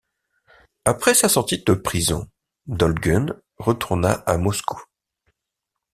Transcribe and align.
Après 0.83 1.13
sa 1.13 1.29
sortie 1.29 1.63
de 1.63 1.73
prison, 1.75 2.27
Dolgun 2.65 3.39
retourna 3.59 4.13
à 4.25 4.37
Moscou. 4.39 4.81